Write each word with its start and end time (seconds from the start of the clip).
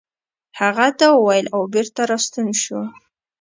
هغه 0.59 0.85
دا 0.99 1.07
وويل 1.17 1.47
او 1.55 1.61
بېرته 1.73 2.01
راستون 2.11 2.47
شو. 2.61 2.79